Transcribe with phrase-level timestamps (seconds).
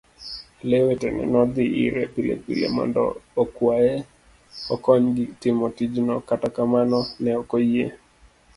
[0.67, 3.03] Lee wetene nodhi ire pilepile mondo
[3.43, 3.95] okwaye
[4.73, 7.85] okonygi timo tijno, kata kamano ne okoyie.